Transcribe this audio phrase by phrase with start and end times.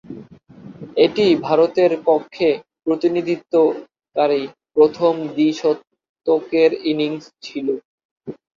[0.97, 2.47] এটিই ভারতের পক্ষে
[2.85, 4.43] প্রতিনিধিত্বকারী
[4.75, 7.67] প্রথম দ্বি-শতকের ইনিংস ছিল।